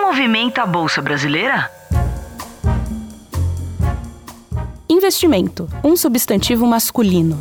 movimenta 0.00 0.62
a 0.62 0.66
Bolsa 0.66 1.02
Brasileira? 1.02 1.70
Investimento, 4.88 5.68
um 5.84 5.94
substantivo 5.96 6.66
masculino. 6.66 7.38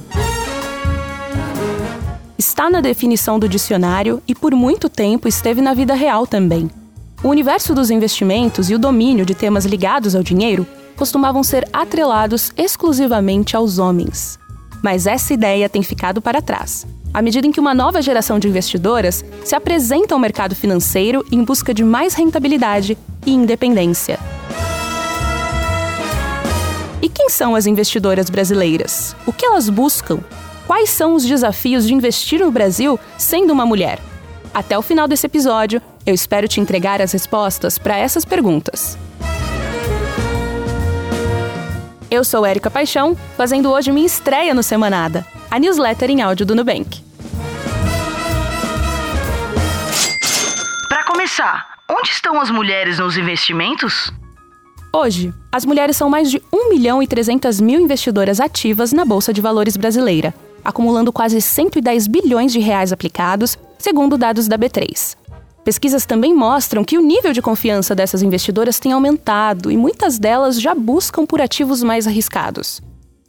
Está 2.38 2.70
na 2.70 2.82
definição 2.82 3.40
do 3.40 3.50
dicionário 3.50 4.22
e 4.28 4.36
por 4.36 4.54
muito 4.54 4.90
tempo 4.90 5.28
esteve 5.28 5.62
na 5.62 5.74
vida 5.74 5.94
real 5.94 6.28
também. 6.28 6.70
O 7.24 7.30
universo 7.30 7.74
dos 7.74 7.90
investimentos 7.90 8.70
e 8.70 8.76
o 8.76 8.80
domínio 8.80 9.26
de 9.26 9.34
temas 9.34 9.66
ligados 9.66 10.16
ao 10.16 10.24
dinheiro 10.24 10.66
costumavam 10.96 11.44
ser 11.44 11.68
atrelados 11.74 12.52
exclusivamente 12.58 13.56
aos 13.56 13.78
homens. 13.78 14.38
Mas 14.84 15.08
essa 15.08 15.34
ideia 15.34 15.70
tem 15.70 15.82
ficado 15.82 16.22
para 16.22 16.42
trás, 16.42 16.86
à 17.14 17.22
medida 17.22 17.48
em 17.48 17.52
que 17.52 17.60
uma 17.60 17.74
nova 17.74 18.02
geração 18.02 18.40
de 18.40 18.48
investidoras 18.48 19.24
se 19.44 19.56
apresenta 19.56 20.14
ao 20.14 20.20
mercado 20.20 20.56
financeiro 20.56 21.26
em 21.32 21.44
busca 21.44 21.74
de 21.74 21.84
mais 21.84 22.14
rentabilidade 22.14 22.98
e 23.26 23.32
independência. 23.32 24.20
E 27.02 27.10
quem 27.10 27.30
são 27.30 27.56
as 27.56 27.66
investidoras 27.66 28.30
brasileiras? 28.30 29.16
O 29.26 29.34
que 29.34 29.46
elas 29.46 29.70
buscam? 29.70 30.20
Quais 30.68 30.90
são 30.90 31.16
os 31.16 31.26
desafios 31.26 31.88
de 31.88 31.94
investir 31.94 32.40
no 32.40 32.52
Brasil 32.52 33.00
sendo 33.18 33.52
uma 33.52 33.66
mulher? 33.66 34.00
Até 34.54 34.78
o 34.78 34.82
final 34.82 35.08
desse 35.08 35.26
episódio, 35.26 35.82
eu 36.06 36.14
espero 36.14 36.48
te 36.48 36.60
entregar 36.60 37.02
as 37.02 37.12
respostas 37.12 37.78
para 37.78 37.98
essas 37.98 38.26
perguntas. 38.26 38.98
Eu 42.12 42.24
sou 42.24 42.46
Érica 42.46 42.72
Paixão, 42.72 43.16
fazendo 43.38 43.70
hoje 43.70 43.92
minha 43.92 44.08
estreia 44.08 44.54
no 44.54 44.64
Semanada, 44.64 45.26
a 45.52 45.60
newsletter 45.60 46.12
em 46.12 46.22
áudio 46.22 46.46
do 46.46 46.56
Nubank. 46.56 47.02
Para 50.88 51.04
começar, 51.06 51.66
onde 51.90 52.10
estão 52.10 52.40
as 52.40 52.52
mulheres 52.52 53.00
nos 53.00 53.18
investimentos? 53.18 54.12
Hoje, 54.94 55.34
as 55.52 55.66
mulheres 55.66 55.98
são 55.98 56.10
mais 56.10 56.30
de 56.30 56.42
1 56.54 56.70
milhão 56.70 57.02
e 57.02 57.08
300 57.08 57.60
mil 57.62 57.80
investidoras 57.80 58.40
ativas 58.40 58.92
na 58.92 59.06
Bolsa 59.06 59.34
de 59.34 59.42
Valores 59.42 59.76
brasileira, 59.78 60.34
acumulando 60.64 61.12
quase 61.12 61.42
110 61.42 62.08
bilhões 62.08 62.52
de 62.52 62.60
reais 62.60 62.92
aplicados, 62.92 63.58
segundo 63.78 64.18
dados 64.18 64.48
da 64.48 64.58
B3. 64.58 65.16
Pesquisas 65.64 66.06
também 66.06 66.34
mostram 66.34 66.84
que 66.84 66.98
o 66.98 67.02
nível 67.02 67.34
de 67.34 67.42
confiança 67.42 67.94
dessas 67.94 68.22
investidoras 68.22 68.80
tem 68.80 68.92
aumentado 68.92 69.72
e 69.72 69.78
muitas 69.78 70.18
delas 70.18 70.60
já 70.60 70.74
buscam 70.74 71.26
por 71.26 71.42
ativos 71.42 71.84
mais 71.84 72.08
arriscados. 72.08 72.82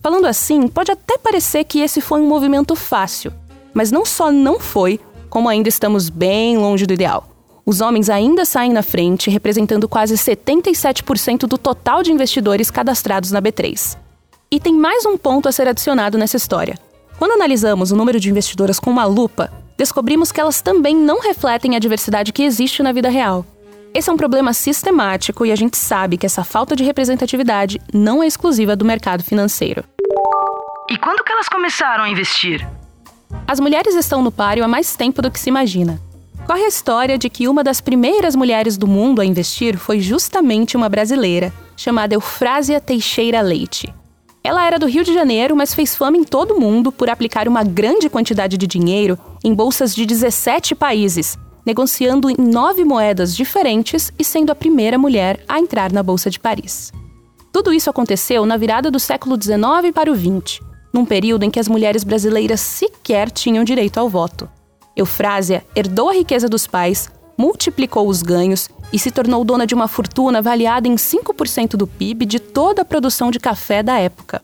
Falando 0.03 0.27
assim, 0.27 0.67
pode 0.67 0.91
até 0.91 1.19
parecer 1.19 1.65
que 1.65 1.81
esse 1.81 2.01
foi 2.01 2.21
um 2.21 2.27
movimento 2.27 2.75
fácil, 2.75 3.33
mas 3.75 3.93
não 3.93 4.07
só 4.07 4.33
não 4.33 4.59
foi, 4.59 4.99
como 5.29 5.49
ainda 5.49 5.69
estamos 5.69 6.09
bem 6.09 6.57
longe 6.57 6.87
do 6.87 6.95
ideal. 6.95 7.29
Os 7.67 7.83
homens 7.83 8.09
ainda 8.09 8.47
saem 8.47 8.73
na 8.73 8.83
frente, 8.83 9.29
representando 9.29 9.87
quase 9.87 10.15
77% 10.15 11.41
do 11.41 11.59
total 11.59 12.03
de 12.03 12.11
investidores 12.11 12.71
cadastrados 12.71 13.31
na 13.31 13.43
B3. 13.43 13.97
E 14.51 14.59
tem 14.59 14.73
mais 14.73 15.05
um 15.05 15.19
ponto 15.19 15.49
a 15.49 15.53
ser 15.53 15.69
adicionado 15.69 16.17
nessa 16.17 16.39
história. 16.39 16.79
Quando 17.19 17.33
analisamos 17.33 17.93
o 17.93 17.97
número 17.97 18.19
de 18.19 18.31
investidoras 18.31 18.81
com 18.81 18.91
uma 18.91 19.05
lupa, 19.05 19.53
descobrimos 19.77 20.33
que 20.33 20.41
elas 20.41 20.63
também 20.63 20.97
não 20.97 21.21
refletem 21.21 21.77
a 21.77 21.79
diversidade 21.79 22.33
que 22.33 22.43
existe 22.43 22.83
na 22.83 22.91
vida 22.91 23.11
real. 23.11 23.45
Esse 23.93 24.09
é 24.09 24.13
um 24.13 24.17
problema 24.17 24.53
sistemático 24.53 25.45
e 25.45 25.51
a 25.51 25.57
gente 25.57 25.77
sabe 25.77 26.17
que 26.17 26.25
essa 26.25 26.45
falta 26.45 26.77
de 26.77 26.85
representatividade 26.85 27.81
não 27.93 28.23
é 28.23 28.27
exclusiva 28.27 28.77
do 28.77 28.85
mercado 28.85 29.25
financeiro. 29.25 29.83
E 30.89 30.97
quando 30.97 31.25
que 31.25 31.33
elas 31.33 31.49
começaram 31.49 32.05
a 32.05 32.09
investir? 32.09 32.67
As 33.49 33.59
mulheres 33.59 33.97
estão 33.97 34.23
no 34.23 34.31
páreo 34.31 34.65
há 34.65 34.69
mais 34.69 34.95
tempo 34.95 35.21
do 35.21 35.31
que 35.31 35.41
se 35.41 35.49
imagina. 35.49 36.01
Corre 36.47 36.63
a 36.63 36.69
história 36.69 37.19
de 37.19 37.29
que 37.29 37.49
uma 37.49 37.65
das 37.65 37.81
primeiras 37.81 38.37
mulheres 38.37 38.77
do 38.77 38.87
mundo 38.87 39.21
a 39.21 39.25
investir 39.25 39.77
foi 39.77 39.99
justamente 39.99 40.77
uma 40.77 40.89
brasileira, 40.89 41.53
chamada 41.77 42.15
Eufrásia 42.15 42.81
Teixeira 42.81 43.41
Leite. 43.41 43.93
Ela 44.43 44.65
era 44.65 44.79
do 44.79 44.87
Rio 44.87 45.05
de 45.05 45.13
Janeiro, 45.13 45.57
mas 45.57 45.75
fez 45.75 45.97
fama 45.97 46.17
em 46.17 46.25
todo 46.25 46.55
o 46.55 46.61
mundo 46.61 46.93
por 46.93 47.11
aplicar 47.11 47.49
uma 47.49 47.65
grande 47.65 48.09
quantidade 48.09 48.57
de 48.57 48.67
dinheiro 48.67 49.19
em 49.45 49.53
bolsas 49.53 49.95
de 49.95 50.07
17 50.07 50.75
países, 50.75 51.37
negociando 51.65 52.31
em 52.31 52.37
nove 52.39 52.85
moedas 52.85 53.35
diferentes 53.35 54.13
e 54.19 54.25
sendo 54.25 54.51
a 54.51 54.55
primeira 54.55 54.99
mulher 54.99 55.45
a 55.49 55.59
entrar 55.59 55.93
na 55.93 56.03
Bolsa 56.03 56.31
de 56.31 56.39
Paris. 56.39 56.93
Tudo 57.53 57.73
isso 57.73 57.91
aconteceu 57.91 58.47
na 58.47 58.57
virada 58.57 58.91
do 58.91 59.01
século 59.01 59.37
XIX 59.41 59.93
para 59.93 60.11
o 60.11 60.17
XX, 60.17 60.61
num 60.93 61.05
período 61.05 61.45
em 61.45 61.51
que 61.51 61.61
as 61.61 61.69
mulheres 61.69 62.05
brasileiras 62.05 62.61
sequer 62.61 63.31
tinham 63.31 63.65
direito 63.65 63.99
ao 63.99 64.09
voto. 64.09 64.49
Eufrásia 64.97 65.65
herdou 65.75 66.11
a 66.11 66.15
riqueza 66.15 66.49
dos 66.49 66.67
pais, 66.67 67.11
multiplicou 67.37 68.07
os 68.09 68.23
ganhos 68.23 68.69
e 68.93 68.99
se 68.99 69.11
tornou 69.11 69.45
dona 69.45 69.67
de 69.67 69.75
uma 69.75 69.89
fortuna 69.89 70.39
avaliada 70.39 70.89
em 70.89 70.95
5% 70.95 71.71
do 71.71 71.87
PIB 71.87 72.27
de 72.27 72.39
toda 72.39 72.83
a 72.83 72.85
produção 72.85 73.31
de 73.31 73.41
café 73.41 73.83
da 73.83 73.99
época. 73.99 74.43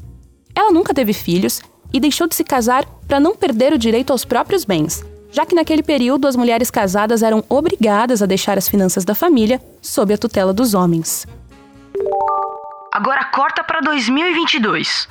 Ela 0.54 0.72
nunca 0.72 0.94
teve 0.94 1.12
filhos 1.12 1.60
e 1.92 2.00
deixou 2.00 2.26
de 2.26 2.34
se 2.34 2.42
casar 2.42 2.86
para 3.06 3.20
não 3.20 3.36
perder 3.36 3.72
o 3.72 3.78
direito 3.78 4.12
aos 4.12 4.24
próprios 4.24 4.64
bens, 4.64 5.04
já 5.36 5.44
que 5.44 5.54
naquele 5.54 5.82
período 5.82 6.26
as 6.26 6.34
mulheres 6.34 6.70
casadas 6.70 7.22
eram 7.22 7.44
obrigadas 7.46 8.22
a 8.22 8.26
deixar 8.26 8.56
as 8.56 8.66
finanças 8.66 9.04
da 9.04 9.14
família 9.14 9.60
sob 9.82 10.14
a 10.14 10.16
tutela 10.16 10.50
dos 10.50 10.72
homens. 10.72 11.26
Agora 12.90 13.22
corta 13.26 13.62
para 13.62 13.80
2022. 13.80 15.06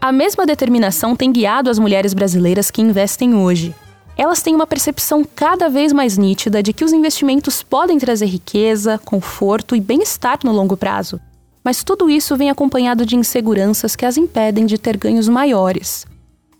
A 0.00 0.12
mesma 0.12 0.46
determinação 0.46 1.16
tem 1.16 1.32
guiado 1.32 1.68
as 1.68 1.76
mulheres 1.76 2.14
brasileiras 2.14 2.70
que 2.70 2.80
investem 2.80 3.34
hoje. 3.34 3.74
Elas 4.16 4.42
têm 4.42 4.54
uma 4.54 4.66
percepção 4.66 5.24
cada 5.24 5.68
vez 5.68 5.92
mais 5.92 6.16
nítida 6.16 6.62
de 6.62 6.72
que 6.72 6.84
os 6.84 6.92
investimentos 6.92 7.64
podem 7.64 7.98
trazer 7.98 8.26
riqueza, 8.26 9.00
conforto 9.04 9.74
e 9.74 9.80
bem-estar 9.80 10.38
no 10.44 10.52
longo 10.52 10.76
prazo. 10.76 11.18
Mas 11.64 11.82
tudo 11.82 12.08
isso 12.08 12.36
vem 12.36 12.48
acompanhado 12.48 13.04
de 13.04 13.16
inseguranças 13.16 13.96
que 13.96 14.06
as 14.06 14.16
impedem 14.16 14.66
de 14.66 14.78
ter 14.78 14.96
ganhos 14.96 15.28
maiores. 15.28 16.06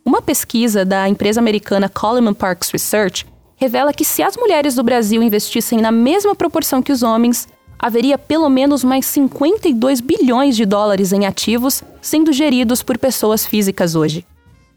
Uma 0.05 0.21
pesquisa 0.21 0.85
da 0.85 1.09
empresa 1.09 1.41
americana 1.41 1.89
Coleman 1.89 2.35
Parks 2.35 2.69
Research 2.71 3.27
revela 3.57 3.91
que 3.91 4.05
se 4.05 4.23
as 4.23 4.37
mulheres 4.37 4.75
do 4.75 4.83
Brasil 4.83 5.23
investissem 5.23 5.81
na 5.81 5.91
mesma 5.91 6.35
proporção 6.35 6.83
que 6.83 6.93
os 6.93 7.03
homens, 7.03 7.49
haveria 7.79 8.19
pelo 8.19 8.51
menos 8.51 8.85
mais 8.85 9.07
52 9.07 10.03
bilhões 10.03 10.57
de 10.57 10.67
dólares 10.67 11.11
em 11.11 11.25
ativos 11.25 11.83
sendo 12.03 12.35
geridos 12.35 12.83
por 12.83 12.99
pessoas 12.99 13.47
físicas 13.47 13.95
hoje. 13.95 14.27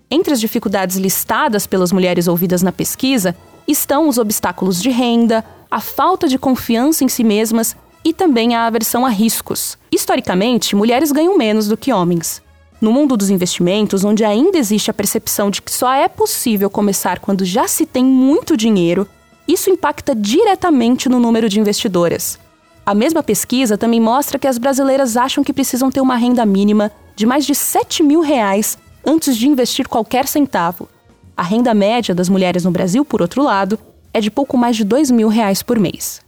Entre 0.10 0.32
as 0.32 0.40
dificuldades 0.40 0.96
listadas 0.96 1.68
pelas 1.68 1.92
mulheres 1.92 2.30
ouvidas 2.30 2.62
na 2.62 2.72
pesquisa 2.72 3.36
estão 3.68 4.08
os 4.08 4.18
obstáculos 4.18 4.82
de 4.82 4.90
renda, 4.90 5.44
a 5.70 5.82
falta 5.82 6.30
de 6.30 6.40
confiança 6.40 7.04
em 7.04 7.10
si 7.10 7.26
mesmas 7.26 7.76
e 8.02 8.14
também 8.14 8.56
a 8.56 8.66
aversão 8.66 9.06
a 9.06 9.10
riscos. 9.10 9.78
Historicamente, 9.92 10.74
mulheres 10.74 11.12
ganham 11.12 11.38
menos 11.38 11.68
do 11.68 11.76
que 11.76 11.92
homens. 11.92 12.42
No 12.80 12.92
mundo 12.92 13.18
dos 13.18 13.32
investimentos, 13.32 14.04
onde 14.04 14.24
ainda 14.24 14.58
existe 14.58 14.92
a 14.92 14.94
percepção 14.94 15.50
de 15.50 15.62
que 15.62 15.72
só 15.72 15.92
é 15.94 16.08
possível 16.08 16.70
começar 16.70 17.20
quando 17.20 17.44
já 17.44 17.68
se 17.68 17.86
tem 17.86 18.06
muito 18.06 18.56
dinheiro, 18.56 19.08
isso 19.48 19.70
impacta 19.70 20.14
diretamente 20.14 21.10
no 21.10 21.20
número 21.20 21.50
de 21.50 21.60
investidoras. 21.60 22.40
A 22.86 22.94
mesma 22.94 23.24
pesquisa 23.24 23.78
também 23.78 24.00
mostra 24.00 24.38
que 24.38 24.48
as 24.48 24.58
brasileiras 24.58 25.18
acham 25.18 25.44
que 25.44 25.52
precisam 25.52 25.90
ter 25.90 26.02
uma 26.02 26.16
renda 26.16 26.46
mínima 26.46 26.92
de 27.16 27.26
mais 27.26 27.46
de 27.46 27.56
7 27.56 28.04
mil 28.04 28.22
reais 28.22 28.78
antes 29.06 29.36
de 29.36 29.48
investir 29.48 29.88
qualquer 29.88 30.28
centavo. 30.28 30.88
A 31.36 31.44
renda 31.44 31.74
média 31.74 32.14
das 32.14 32.30
mulheres 32.30 32.64
no 32.64 32.72
Brasil, 32.72 33.04
por 33.04 33.22
outro 33.22 33.44
lado, 33.44 33.80
é 34.14 34.22
de 34.22 34.30
pouco 34.30 34.56
mais 34.56 34.76
de 34.76 34.84
2 34.84 35.12
mil 35.12 35.28
reais 35.28 35.64
por 35.64 35.80
mês. 35.80 36.22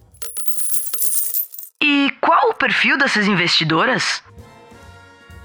E 1.82 2.10
qual 2.20 2.50
o 2.50 2.54
perfil 2.54 2.98
dessas 2.98 3.28
investidoras? 3.28 4.22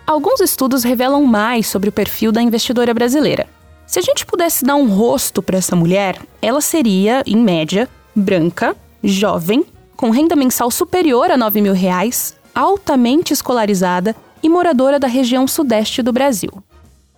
Alguns 0.06 0.40
estudos 0.40 0.84
revelam 0.84 1.24
mais 1.24 1.66
sobre 1.66 1.88
o 1.88 1.92
perfil 1.92 2.30
da 2.30 2.42
investidora 2.42 2.92
brasileira. 2.92 3.46
Se 3.86 3.98
a 3.98 4.02
gente 4.02 4.26
pudesse 4.26 4.62
dar 4.62 4.74
um 4.74 4.86
rosto 4.86 5.42
para 5.42 5.56
essa 5.56 5.74
mulher, 5.74 6.20
ela 6.42 6.60
seria, 6.60 7.22
em 7.26 7.36
média, 7.36 7.88
branca, 8.14 8.76
jovem, 9.02 9.64
com 9.96 10.10
renda 10.10 10.36
mensal 10.36 10.70
superior 10.70 11.30
a 11.30 11.38
9 11.38 11.62
mil 11.62 11.72
reais, 11.72 12.36
altamente 12.54 13.32
escolarizada 13.32 14.14
e 14.42 14.48
moradora 14.48 14.98
da 14.98 15.06
região 15.06 15.48
sudeste 15.48 16.02
do 16.02 16.12
Brasil. 16.12 16.52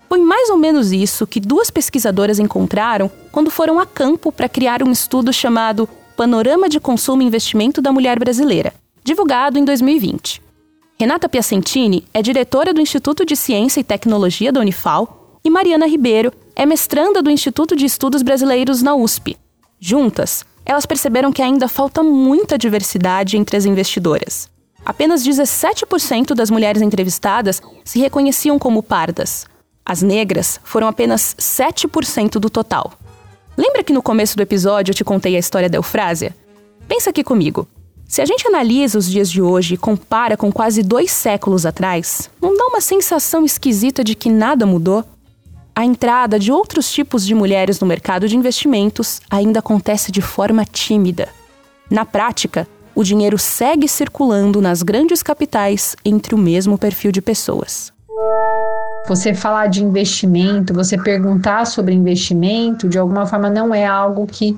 Foi 0.09 0.21
mais 0.21 0.49
ou 0.49 0.57
menos 0.57 0.93
isso 0.93 1.27
que 1.27 1.41
duas 1.41 1.71
pesquisadoras 1.71 2.39
encontraram 2.39 3.11
quando 3.33 3.51
foram 3.51 3.81
a 3.81 3.87
campo 3.87 4.31
para 4.31 4.49
criar 4.49 4.85
um 4.85 4.93
estudo 4.93 5.33
chamado 5.33 5.89
Panorama 6.17 6.69
de 6.69 6.79
Consumo 6.79 7.23
e 7.23 7.27
Investimento 7.27 7.83
da 7.83 7.91
Mulher 7.91 8.17
Brasileira, 8.17 8.73
divulgado 9.03 9.59
em 9.59 9.65
2020. 9.65 10.46
Renata 10.99 11.29
Piacentini 11.29 12.09
é 12.15 12.23
diretora 12.23 12.73
do 12.73 12.81
Instituto 12.81 13.27
de 13.27 13.37
Ciência 13.37 13.81
e 13.81 13.85
Tecnologia 13.85 14.51
da 14.51 14.61
Unifal 14.61 15.39
e 15.45 15.51
Mariana 15.51 15.87
Ribeiro 15.87 16.33
é 16.55 16.65
mestranda 16.65 17.23
do 17.23 17.31
Instituto 17.31 17.77
de 17.77 17.85
Estudos 17.85 18.23
Brasileiros 18.23 18.81
na 18.81 18.95
USP. 18.95 19.37
Juntas, 19.79 20.43
elas 20.65 20.87
perceberam 20.87 21.31
que 21.31 21.43
ainda 21.43 21.69
falta 21.69 22.03
muita 22.03 22.57
diversidade 22.57 23.37
entre 23.37 23.59
as 23.59 23.67
investidoras. 23.67 24.49
Apenas 24.87 25.23
17% 25.23 26.33
das 26.33 26.51
mulheres 26.51 26.81
entrevistadas 26.81 27.61
se 27.85 27.99
reconheciam 27.99 28.59
como 28.59 28.83
pardas. 28.83 29.45
As 29.85 30.01
negras 30.01 30.59
foram 30.65 30.89
apenas 30.89 31.37
7% 31.39 32.39
do 32.39 32.49
total. 32.49 32.95
Lembra 33.55 33.85
que 33.85 33.93
no 33.93 34.03
começo 34.03 34.35
do 34.35 34.43
episódio 34.43 34.93
eu 34.93 34.97
te 34.97 35.05
contei 35.05 35.37
a 35.37 35.41
história 35.41 35.69
da 35.69 35.77
Eufrásia? 35.77 36.35
Pensa 36.89 37.11
aqui 37.11 37.23
comigo. 37.23 37.69
Se 38.09 38.23
a 38.23 38.25
gente 38.25 38.47
analisa 38.47 38.99
os 38.99 39.11
dias 39.11 39.31
de 39.31 39.43
hoje 39.43 39.75
e 39.75 39.77
compara 39.77 40.37
com 40.37 40.53
quase 40.53 40.83
dois 40.83 41.11
séculos 41.11 41.67
atrás, 41.67 42.31
não 42.41 42.57
dá 42.57 42.67
uma 42.67 42.81
sensação 42.81 43.45
esquisita 43.45 44.05
de 44.05 44.15
que 44.15 44.31
nada 44.31 44.65
mudou? 44.65 45.05
A 45.75 45.85
entrada 45.85 46.39
de 46.39 46.53
outros 46.53 46.91
tipos 46.91 47.27
de 47.27 47.35
mulheres 47.35 47.81
no 47.81 47.87
mercado 47.87 48.29
de 48.29 48.37
investimentos 48.37 49.21
ainda 49.29 49.59
acontece 49.59 50.13
de 50.13 50.23
forma 50.23 50.65
tímida. 50.65 51.29
Na 51.91 52.05
prática, 52.05 52.67
o 52.95 53.03
dinheiro 53.03 53.37
segue 53.39 53.89
circulando 53.89 54.63
nas 54.63 54.83
grandes 54.83 55.23
capitais 55.23 55.97
entre 56.05 56.35
o 56.35 56.39
mesmo 56.39 56.79
perfil 56.79 57.11
de 57.11 57.21
pessoas. 57.21 57.93
Você 59.09 59.35
falar 59.35 59.67
de 59.67 59.85
investimento, 59.85 60.73
você 60.73 60.97
perguntar 60.97 61.67
sobre 61.67 61.93
investimento, 61.93 62.89
de 62.89 62.99
alguma 62.99 63.27
forma 63.27 63.51
não 63.51 63.75
é 63.75 63.85
algo 63.85 64.27
que 64.27 64.57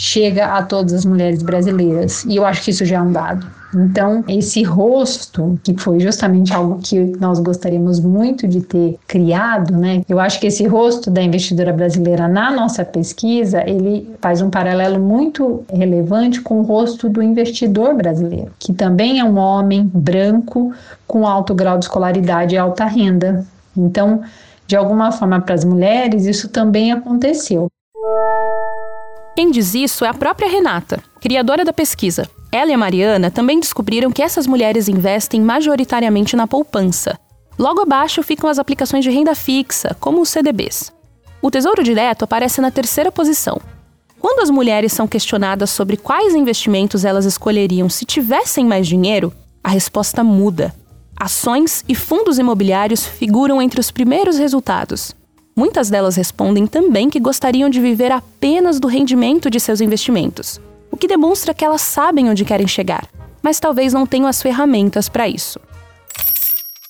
chega 0.00 0.46
a 0.46 0.62
todas 0.62 0.94
as 0.94 1.04
mulheres 1.04 1.42
brasileiras. 1.42 2.24
E 2.24 2.36
eu 2.36 2.46
acho 2.46 2.62
que 2.62 2.70
isso 2.70 2.86
já 2.86 2.96
é 2.96 3.02
um 3.02 3.12
dado. 3.12 3.46
Então, 3.74 4.24
esse 4.26 4.62
rosto, 4.62 5.60
que 5.62 5.76
foi 5.78 6.00
justamente 6.00 6.54
algo 6.54 6.80
que 6.82 6.98
nós 7.20 7.38
gostaríamos 7.38 8.00
muito 8.00 8.48
de 8.48 8.62
ter 8.62 8.98
criado, 9.06 9.76
né? 9.76 10.02
Eu 10.08 10.18
acho 10.18 10.40
que 10.40 10.46
esse 10.46 10.66
rosto 10.66 11.10
da 11.10 11.22
investidora 11.22 11.70
brasileira 11.70 12.26
na 12.26 12.50
nossa 12.50 12.82
pesquisa, 12.82 13.62
ele 13.68 14.10
faz 14.22 14.40
um 14.40 14.48
paralelo 14.48 14.98
muito 14.98 15.62
relevante 15.70 16.40
com 16.40 16.60
o 16.60 16.62
rosto 16.62 17.08
do 17.08 17.22
investidor 17.22 17.94
brasileiro, 17.94 18.50
que 18.58 18.72
também 18.72 19.20
é 19.20 19.24
um 19.24 19.36
homem 19.36 19.88
branco 19.92 20.72
com 21.06 21.26
alto 21.26 21.54
grau 21.54 21.78
de 21.78 21.84
escolaridade 21.84 22.54
e 22.54 22.58
alta 22.58 22.86
renda. 22.86 23.44
Então, 23.76 24.22
de 24.66 24.76
alguma 24.76 25.12
forma, 25.12 25.40
para 25.42 25.54
as 25.54 25.64
mulheres, 25.64 26.24
isso 26.24 26.48
também 26.48 26.90
aconteceu. 26.90 27.68
Quem 29.34 29.50
diz 29.50 29.74
isso 29.74 30.04
é 30.04 30.08
a 30.08 30.14
própria 30.14 30.48
Renata, 30.48 31.02
criadora 31.20 31.64
da 31.64 31.72
pesquisa. 31.72 32.28
Ela 32.52 32.70
e 32.70 32.74
a 32.74 32.78
Mariana 32.78 33.30
também 33.30 33.60
descobriram 33.60 34.10
que 34.10 34.22
essas 34.22 34.46
mulheres 34.46 34.88
investem 34.88 35.40
majoritariamente 35.40 36.34
na 36.34 36.46
poupança. 36.46 37.18
Logo 37.58 37.80
abaixo 37.80 38.22
ficam 38.22 38.50
as 38.50 38.58
aplicações 38.58 39.04
de 39.04 39.10
renda 39.10 39.34
fixa, 39.34 39.96
como 40.00 40.20
os 40.20 40.30
CDBs. 40.30 40.92
O 41.40 41.50
Tesouro 41.50 41.82
Direto 41.82 42.24
aparece 42.24 42.60
na 42.60 42.70
terceira 42.70 43.12
posição. 43.12 43.60
Quando 44.18 44.40
as 44.40 44.50
mulheres 44.50 44.92
são 44.92 45.06
questionadas 45.06 45.70
sobre 45.70 45.96
quais 45.96 46.34
investimentos 46.34 47.04
elas 47.04 47.24
escolheriam 47.24 47.88
se 47.88 48.04
tivessem 48.04 48.66
mais 48.66 48.86
dinheiro, 48.86 49.32
a 49.62 49.70
resposta 49.70 50.24
muda. 50.24 50.74
Ações 51.18 51.84
e 51.88 51.94
fundos 51.94 52.38
imobiliários 52.38 53.06
figuram 53.06 53.62
entre 53.62 53.80
os 53.80 53.90
primeiros 53.90 54.38
resultados. 54.38 55.14
Muitas 55.56 55.90
delas 55.90 56.16
respondem 56.16 56.66
também 56.66 57.10
que 57.10 57.20
gostariam 57.20 57.68
de 57.68 57.80
viver 57.80 58.12
apenas 58.12 58.78
do 58.80 58.88
rendimento 58.88 59.50
de 59.50 59.60
seus 59.60 59.80
investimentos, 59.80 60.60
o 60.90 60.96
que 60.96 61.06
demonstra 61.06 61.54
que 61.54 61.64
elas 61.64 61.82
sabem 61.82 62.30
onde 62.30 62.44
querem 62.44 62.66
chegar, 62.66 63.06
mas 63.42 63.60
talvez 63.60 63.92
não 63.92 64.06
tenham 64.06 64.26
as 64.26 64.40
ferramentas 64.40 65.08
para 65.08 65.28
isso. 65.28 65.60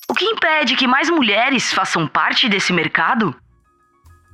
O 0.09 0.13
que 0.13 0.25
impede 0.25 0.75
que 0.75 0.87
mais 0.87 1.09
mulheres 1.09 1.71
façam 1.71 2.07
parte 2.07 2.49
desse 2.49 2.73
mercado? 2.73 3.33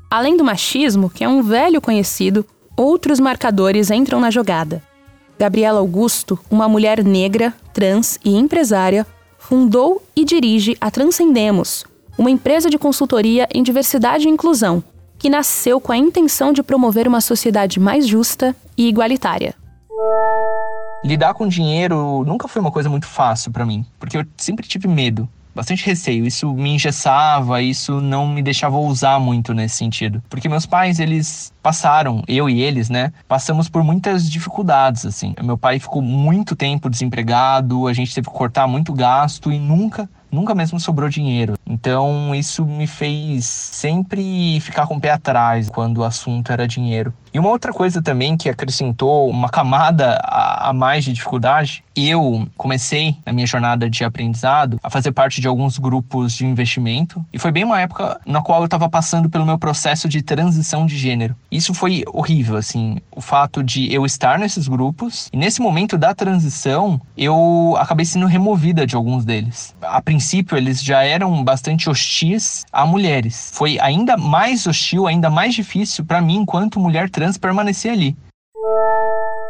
Além 0.09 0.37
do 0.37 0.43
machismo, 0.43 1.09
que 1.09 1.23
é 1.23 1.29
um 1.29 1.43
velho 1.43 1.81
conhecido, 1.81 2.45
outros 2.75 3.19
marcadores 3.19 3.91
entram 3.91 4.19
na 4.19 4.31
jogada. 4.31 4.81
Gabriela 5.37 5.79
Augusto, 5.79 6.39
uma 6.49 6.67
mulher 6.67 7.03
negra, 7.03 7.53
trans 7.73 8.17
e 8.23 8.35
empresária, 8.35 9.05
fundou 9.37 10.03
e 10.15 10.25
dirige 10.25 10.75
a 10.81 10.89
Transcendemos, 10.89 11.85
uma 12.17 12.31
empresa 12.31 12.69
de 12.69 12.77
consultoria 12.77 13.47
em 13.53 13.61
diversidade 13.61 14.27
e 14.27 14.31
inclusão, 14.31 14.83
que 15.19 15.29
nasceu 15.29 15.79
com 15.79 15.91
a 15.91 15.97
intenção 15.97 16.51
de 16.51 16.63
promover 16.63 17.07
uma 17.07 17.21
sociedade 17.21 17.79
mais 17.79 18.07
justa 18.07 18.55
e 18.75 18.87
igualitária. 18.87 19.53
Lidar 21.03 21.33
com 21.35 21.47
dinheiro 21.47 22.23
nunca 22.25 22.47
foi 22.47 22.61
uma 22.61 22.71
coisa 22.71 22.89
muito 22.89 23.05
fácil 23.05 23.51
para 23.51 23.65
mim, 23.65 23.85
porque 23.99 24.17
eu 24.17 24.25
sempre 24.35 24.67
tive 24.67 24.87
medo 24.87 25.29
bastante 25.57 25.83
receio. 25.83 26.25
Isso 26.25 26.53
me 26.53 26.69
engessava, 26.69 27.61
isso 27.61 27.99
não 27.99 28.27
me 28.27 28.43
deixava 28.43 28.77
ousar 28.77 29.19
muito 29.19 29.55
nesse 29.55 29.77
sentido. 29.77 30.21
Porque 30.29 30.47
meus 30.47 30.67
pais, 30.67 30.99
eles 30.99 31.51
passaram, 31.63 32.23
eu 32.27 32.47
e 32.47 32.61
eles, 32.61 32.89
né? 32.89 33.11
Passamos 33.27 33.67
por 33.67 33.83
muitas 33.83 34.29
dificuldades, 34.29 35.03
assim. 35.03 35.33
Meu 35.41 35.57
pai 35.57 35.79
ficou 35.79 36.01
muito 36.01 36.55
tempo 36.55 36.89
desempregado, 36.89 37.87
a 37.87 37.93
gente 37.93 38.13
teve 38.13 38.27
que 38.27 38.33
cortar 38.33 38.67
muito 38.67 38.93
gasto 38.93 39.51
e 39.51 39.57
nunca 39.57 40.07
nunca 40.31 40.53
mesmo 40.55 40.79
sobrou 40.79 41.09
dinheiro. 41.09 41.55
Então 41.65 42.33
isso 42.33 42.65
me 42.65 42.87
fez 42.87 43.45
sempre 43.45 44.59
ficar 44.61 44.87
com 44.87 44.95
o 44.95 45.01
pé 45.01 45.11
atrás 45.11 45.69
quando 45.69 45.99
o 45.99 46.03
assunto 46.03 46.51
era 46.51 46.67
dinheiro. 46.67 47.13
E 47.33 47.39
uma 47.39 47.49
outra 47.49 47.73
coisa 47.73 48.01
também 48.01 48.37
que 48.37 48.49
acrescentou 48.49 49.29
uma 49.29 49.49
camada 49.49 50.19
a, 50.23 50.71
mais 50.73 51.03
de 51.03 51.13
dificuldade, 51.13 51.83
eu 51.95 52.47
comecei 52.55 53.17
na 53.25 53.33
minha 53.33 53.47
jornada 53.47 53.89
de 53.89 54.03
aprendizado 54.03 54.79
a 54.83 54.89
fazer 54.89 55.11
parte 55.11 55.41
de 55.41 55.47
alguns 55.47 55.77
grupos 55.77 56.33
de 56.33 56.45
investimento 56.45 57.25
e 57.33 57.39
foi 57.39 57.51
bem 57.51 57.63
uma 57.63 57.81
época 57.81 58.19
na 58.25 58.41
qual 58.41 58.61
eu 58.61 58.65
estava 58.65 58.87
passando 58.87 59.29
pelo 59.29 59.45
meu 59.45 59.57
processo 59.57 60.07
de 60.07 60.21
transição 60.21 60.85
de 60.85 60.97
gênero. 60.97 61.35
Isso 61.51 61.73
foi 61.73 62.03
horrível, 62.13 62.55
assim, 62.55 62.97
o 63.11 63.21
fato 63.21 63.63
de 63.63 63.91
eu 63.93 64.05
estar 64.05 64.37
nesses 64.37 64.67
grupos 64.67 65.29
e 65.33 65.37
nesse 65.37 65.61
momento 65.61 65.97
da 65.97 66.13
transição 66.13 67.01
eu 67.17 67.75
acabei 67.79 68.05
sendo 68.05 68.27
removida 68.27 68.85
de 68.85 68.95
alguns 68.95 69.25
deles. 69.25 69.75
A 69.81 70.01
princípio 70.01 70.55
eles 70.55 70.83
já 70.83 71.03
eram 71.03 71.43
bastante 71.43 71.89
hostis 71.89 72.63
a 72.71 72.85
mulheres. 72.85 73.51
Foi 73.53 73.79
ainda 73.79 74.15
mais 74.15 74.67
hostil, 74.67 75.07
ainda 75.07 75.29
mais 75.29 75.55
difícil 75.55 76.05
para 76.05 76.21
mim 76.21 76.37
enquanto 76.37 76.79
mulher 76.79 77.09
trans 77.09 77.26
permanecer 77.35 77.91
ali. 77.91 78.15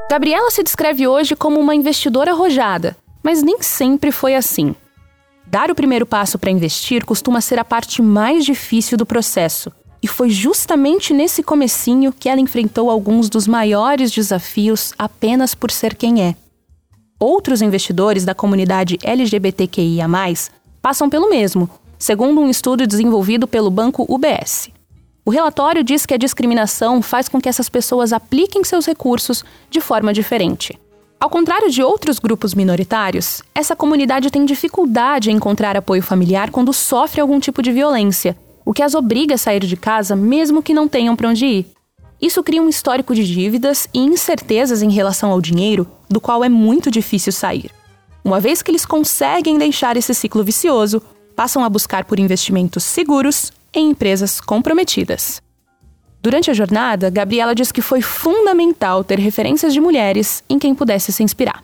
Gabriela 0.09 0.49
se 0.49 0.63
descreve 0.63 1.05
hoje 1.05 1.35
como 1.35 1.59
uma 1.59 1.75
investidora 1.75 2.31
arrojada, 2.31 2.95
mas 3.21 3.43
nem 3.43 3.61
sempre 3.61 4.09
foi 4.09 4.35
assim. 4.35 4.73
Dar 5.45 5.69
o 5.69 5.75
primeiro 5.75 6.05
passo 6.05 6.39
para 6.39 6.49
investir 6.49 7.05
costuma 7.05 7.41
ser 7.41 7.59
a 7.59 7.65
parte 7.65 8.01
mais 8.01 8.45
difícil 8.45 8.97
do 8.97 9.05
processo, 9.05 9.69
e 10.01 10.07
foi 10.07 10.29
justamente 10.29 11.13
nesse 11.13 11.43
comecinho 11.43 12.13
que 12.13 12.29
ela 12.29 12.39
enfrentou 12.39 12.89
alguns 12.89 13.29
dos 13.29 13.47
maiores 13.47 14.11
desafios 14.11 14.93
apenas 14.97 15.53
por 15.53 15.71
ser 15.71 15.95
quem 15.95 16.23
é. 16.23 16.35
Outros 17.19 17.61
investidores 17.61 18.23
da 18.23 18.35
comunidade 18.35 18.97
LGBTQIA+, 19.03 20.07
passam 20.81 21.09
pelo 21.09 21.29
mesmo, 21.29 21.69
segundo 21.97 22.39
um 22.39 22.49
estudo 22.49 22.85
desenvolvido 22.85 23.47
pelo 23.47 23.71
banco 23.71 24.05
UBS. 24.07 24.69
O 25.27 25.29
relatório 25.29 25.83
diz 25.83 26.05
que 26.05 26.13
a 26.13 26.17
discriminação 26.17 27.01
faz 27.01 27.27
com 27.27 27.41
que 27.41 27.49
essas 27.49 27.67
pessoas 27.67 28.13
apliquem 28.13 28.63
seus 28.63 28.85
recursos 28.85 29.43
de 29.69 29.81
forma 29.81 30.13
diferente. 30.13 30.79
Ao 31.19 31.29
contrário 31.29 31.69
de 31.69 31.83
outros 31.83 32.17
grupos 32.17 32.55
minoritários, 32.55 33.41
essa 33.53 33.75
comunidade 33.75 34.31
tem 34.31 34.45
dificuldade 34.45 35.29
em 35.29 35.35
encontrar 35.35 35.75
apoio 35.75 36.01
familiar 36.01 36.49
quando 36.49 36.71
sofre 36.71 37.19
algum 37.19 37.41
tipo 37.41 37.61
de 37.61 37.73
violência, 37.73 38.37
o 38.63 38.71
que 38.71 38.81
as 38.81 38.95
obriga 38.95 39.35
a 39.35 39.37
sair 39.37 39.59
de 39.59 39.75
casa 39.75 40.15
mesmo 40.15 40.63
que 40.63 40.73
não 40.73 40.87
tenham 40.87 41.13
para 41.13 41.27
onde 41.27 41.45
ir. 41.45 41.67
Isso 42.21 42.41
cria 42.41 42.61
um 42.61 42.69
histórico 42.69 43.13
de 43.13 43.25
dívidas 43.25 43.89
e 43.93 43.99
incertezas 43.99 44.81
em 44.81 44.91
relação 44.91 45.29
ao 45.29 45.41
dinheiro, 45.41 45.85
do 46.09 46.21
qual 46.21 46.41
é 46.41 46.47
muito 46.47 46.89
difícil 46.89 47.33
sair. 47.33 47.69
Uma 48.23 48.39
vez 48.39 48.61
que 48.61 48.71
eles 48.71 48.85
conseguem 48.85 49.57
deixar 49.57 49.97
esse 49.97 50.13
ciclo 50.13 50.41
vicioso, 50.41 51.01
passam 51.35 51.65
a 51.65 51.69
buscar 51.69 52.05
por 52.05 52.17
investimentos 52.17 52.85
seguros 52.85 53.51
em 53.73 53.89
empresas 53.89 54.39
comprometidas. 54.41 55.41
Durante 56.21 56.51
a 56.51 56.53
jornada, 56.53 57.09
Gabriela 57.09 57.55
diz 57.55 57.71
que 57.71 57.81
foi 57.81 58.01
fundamental 58.01 59.03
ter 59.03 59.19
referências 59.19 59.73
de 59.73 59.79
mulheres 59.79 60.43
em 60.49 60.59
quem 60.59 60.73
pudesse 60.73 61.13
se 61.13 61.23
inspirar. 61.23 61.63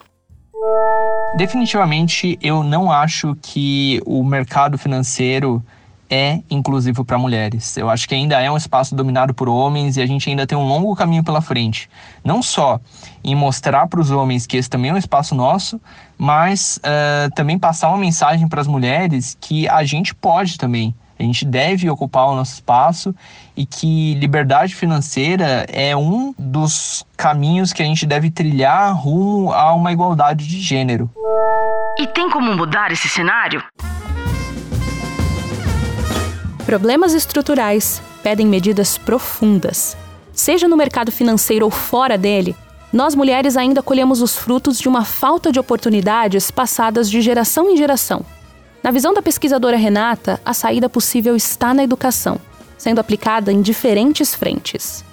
Definitivamente, 1.35 2.37
eu 2.41 2.63
não 2.63 2.91
acho 2.91 3.35
que 3.41 4.01
o 4.05 4.23
mercado 4.23 4.77
financeiro 4.77 5.61
é 6.09 6.41
inclusivo 6.49 7.03
para 7.03 7.17
mulheres. 7.17 7.75
Eu 7.75 7.89
acho 7.89 8.07
que 8.07 8.13
ainda 8.13 8.39
é 8.39 8.49
um 8.49 8.55
espaço 8.55 8.93
dominado 8.95 9.33
por 9.33 9.49
homens 9.49 9.97
e 9.97 10.01
a 10.01 10.05
gente 10.05 10.29
ainda 10.29 10.45
tem 10.45 10.55
um 10.55 10.67
longo 10.67 10.95
caminho 10.95 11.23
pela 11.23 11.41
frente. 11.41 11.89
Não 12.23 12.41
só 12.41 12.79
em 13.23 13.35
mostrar 13.35 13.87
para 13.87 13.99
os 13.99 14.11
homens 14.11 14.45
que 14.45 14.55
esse 14.55 14.69
também 14.69 14.91
é 14.91 14.93
um 14.93 14.97
espaço 14.97 15.33
nosso, 15.33 15.81
mas 16.17 16.77
uh, 16.77 17.33
também 17.33 17.57
passar 17.57 17.89
uma 17.89 17.97
mensagem 17.97 18.47
para 18.47 18.61
as 18.61 18.67
mulheres 18.67 19.35
que 19.41 19.67
a 19.67 19.83
gente 19.83 20.13
pode 20.13 20.57
também 20.57 20.95
a 21.23 21.27
gente 21.27 21.45
deve 21.45 21.89
ocupar 21.89 22.27
o 22.27 22.35
nosso 22.35 22.53
espaço 22.53 23.15
e 23.55 23.65
que 23.65 24.13
liberdade 24.15 24.75
financeira 24.75 25.65
é 25.69 25.95
um 25.95 26.33
dos 26.37 27.05
caminhos 27.15 27.71
que 27.71 27.81
a 27.81 27.85
gente 27.85 28.05
deve 28.05 28.29
trilhar 28.29 28.95
rumo 28.95 29.51
a 29.51 29.73
uma 29.73 29.91
igualdade 29.91 30.47
de 30.47 30.59
gênero. 30.59 31.09
E 31.97 32.07
tem 32.07 32.29
como 32.29 32.55
mudar 32.55 32.91
esse 32.91 33.07
cenário? 33.07 33.63
Problemas 36.65 37.13
estruturais 37.13 38.01
pedem 38.23 38.47
medidas 38.47 38.97
profundas. 38.97 39.95
Seja 40.31 40.67
no 40.67 40.77
mercado 40.77 41.11
financeiro 41.11 41.65
ou 41.65 41.71
fora 41.71 42.17
dele, 42.17 42.55
nós 42.91 43.15
mulheres 43.15 43.57
ainda 43.57 43.83
colhemos 43.83 44.21
os 44.21 44.35
frutos 44.35 44.79
de 44.79 44.87
uma 44.87 45.03
falta 45.03 45.51
de 45.51 45.59
oportunidades 45.59 46.49
passadas 46.49 47.09
de 47.09 47.21
geração 47.21 47.69
em 47.69 47.77
geração. 47.77 48.25
Na 48.83 48.91
visão 48.91 49.13
da 49.13 49.21
pesquisadora 49.21 49.77
Renata, 49.77 50.41
a 50.43 50.53
saída 50.53 50.89
possível 50.89 51.37
está 51.37 51.73
na 51.73 51.85
educação, 51.85 52.37
sendo 52.77 52.99
aplicada 52.99 53.49
em 53.49 53.61
diferentes 53.61 54.35
frentes. 54.35 55.05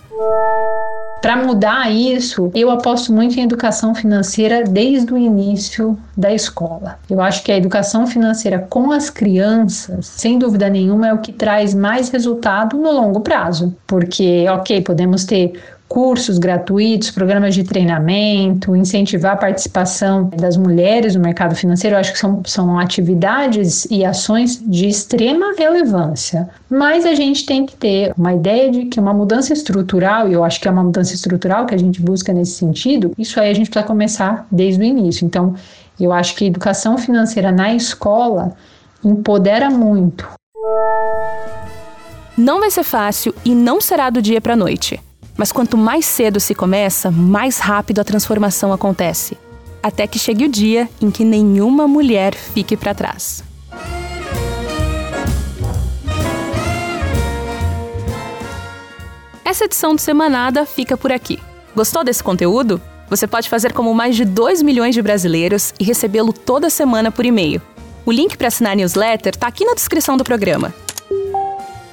Para 1.23 1.37
mudar 1.37 1.89
isso, 1.89 2.51
eu 2.53 2.69
aposto 2.69 3.13
muito 3.13 3.39
em 3.39 3.45
educação 3.45 3.95
financeira 3.95 4.65
desde 4.65 5.15
o 5.15 5.19
início 5.19 5.97
da 6.17 6.35
escola. 6.35 6.99
Eu 7.09 7.21
acho 7.21 7.45
que 7.45 7.53
a 7.53 7.57
educação 7.57 8.09
financeira 8.09 8.59
com 8.59 8.91
as 8.91 9.09
crianças, 9.09 10.07
sem 10.07 10.37
dúvida 10.37 10.69
nenhuma, 10.69 11.09
é 11.09 11.15
o 11.15 11.19
que 11.19 11.33
traz 11.33 11.73
mais 11.73 12.09
resultado 12.09 12.77
no 12.77 12.91
longo 12.91 13.21
prazo. 13.21 13.77
Porque, 13.87 14.47
ok, 14.49 14.81
podemos 14.81 15.25
ter 15.25 15.53
cursos 15.91 16.39
gratuitos, 16.39 17.11
programas 17.11 17.53
de 17.53 17.65
treinamento, 17.65 18.77
incentivar 18.77 19.33
a 19.33 19.37
participação 19.37 20.31
das 20.37 20.57
mulheres 20.57 21.17
no 21.17 21.21
mercado 21.21 21.57
financeiro, 21.57 21.97
eu 21.97 22.01
acho 22.01 22.13
que 22.13 22.19
são, 22.21 22.41
são 22.47 22.79
atividades 22.79 23.89
e 23.91 24.05
ações 24.05 24.63
de 24.65 24.87
extrema 24.87 25.53
relevância. 25.59 26.49
Mas 26.71 27.05
a 27.05 27.13
gente 27.13 27.45
tem 27.45 27.67
que 27.67 27.75
ter 27.75 28.15
uma 28.17 28.33
ideia 28.33 28.71
de 28.71 28.85
que 28.85 29.01
uma 29.01 29.13
mudança 29.13 29.53
estrutural, 29.53 30.29
e 30.29 30.33
eu 30.33 30.45
acho 30.45 30.61
que 30.61 30.69
é 30.69 30.71
uma 30.71 30.85
mudança 30.85 31.13
estrutural 31.13 31.67
que 31.67 31.75
a 31.75 31.79
gente 31.79 32.01
busca 32.01 32.33
nesse 32.33 32.53
sentido, 32.53 33.13
isso 33.19 33.41
aí 33.41 33.51
a 33.51 33.55
gente 33.55 33.69
precisa 33.69 33.85
começar 33.85 34.47
desde 34.49 34.81
o 34.81 34.85
início. 34.85 35.27
Então, 35.27 35.57
eu 35.99 36.13
acho 36.13 36.37
que 36.37 36.47
educação 36.47 36.99
financeira 36.99 37.51
na 37.51 37.75
escola 37.75 38.53
empodera 39.05 39.69
muito. 39.69 40.29
Não 42.39 42.61
vai 42.61 42.71
ser 42.71 42.85
fácil 42.85 43.35
e 43.45 43.57
não 43.57 43.81
será 43.81 44.09
do 44.09 44.23
dia 44.23 44.41
para 44.41 44.53
a 44.53 44.57
noite. 44.57 45.01
Mas 45.41 45.53
quanto 45.53 45.75
mais 45.75 46.05
cedo 46.05 46.39
se 46.39 46.55
começa, 46.55 47.11
mais 47.11 47.61
rápido 47.61 47.99
a 47.99 48.05
transformação 48.05 48.75
acontece. 48.75 49.39
Até 49.83 50.07
que 50.07 50.19
chegue 50.19 50.45
o 50.45 50.51
dia 50.51 50.87
em 51.01 51.11
que 51.11 51.25
nenhuma 51.25 51.89
mulher 51.89 52.35
fique 52.35 52.77
para 52.77 52.93
trás. 52.93 53.43
Essa 59.43 59.65
edição 59.65 59.95
do 59.95 60.01
Semanada 60.03 60.67
fica 60.67 60.95
por 60.95 61.11
aqui. 61.11 61.39
Gostou 61.75 62.05
desse 62.05 62.23
conteúdo? 62.23 62.79
Você 63.09 63.27
pode 63.27 63.49
fazer 63.49 63.73
como 63.73 63.95
mais 63.95 64.17
de 64.17 64.27
2 64.27 64.61
milhões 64.61 64.95
de 64.95 65.01
brasileiros 65.01 65.73
e 65.81 65.85
recebê-lo 65.85 66.35
toda 66.35 66.69
semana 66.69 67.11
por 67.11 67.25
e-mail. 67.25 67.63
O 68.05 68.13
link 68.13 68.37
para 68.37 68.49
assinar 68.49 68.73
a 68.73 68.77
newsletter 68.77 69.33
está 69.35 69.47
aqui 69.47 69.65
na 69.65 69.73
descrição 69.73 70.19
do 70.19 70.23
programa. 70.23 70.75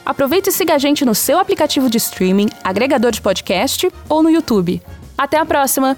Aproveite 0.07 0.47
e 0.47 0.53
siga 0.53 0.73
a 0.73 0.77
gente 0.77 1.03
no 1.03 1.13
seu 1.13 1.37
aplicativo 1.37 1.89
de 1.89 1.97
streaming, 1.97 2.47
agregador 2.63 3.11
de 3.11 3.19
podcast 3.19 3.91
ou 4.07 4.23
no 4.23 4.29
YouTube. 4.29 4.81
Até 5.17 5.37
a 5.37 5.45
próxima! 5.45 5.97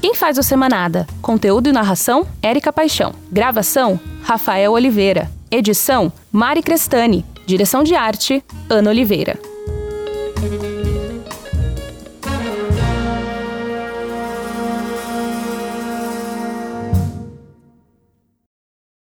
Quem 0.00 0.14
faz 0.14 0.38
o 0.38 0.42
Semanada? 0.44 1.04
Conteúdo 1.20 1.68
e 1.68 1.72
narração: 1.72 2.24
Érica 2.40 2.72
Paixão. 2.72 3.12
Gravação: 3.28 3.98
Rafael 4.22 4.70
Oliveira. 4.70 5.28
Edição: 5.50 6.12
Mari 6.30 6.62
Crestani. 6.62 7.26
Direção 7.44 7.82
de 7.82 7.96
arte: 7.96 8.40
Ana 8.68 8.90
Oliveira. 8.90 9.49